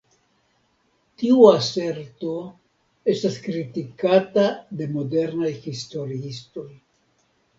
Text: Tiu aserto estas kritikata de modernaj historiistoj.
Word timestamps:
Tiu 1.23 1.41
aserto 1.49 2.31
estas 3.13 3.37
kritikata 3.45 4.45
de 4.79 4.87
modernaj 4.97 5.53
historiistoj. 5.69 6.67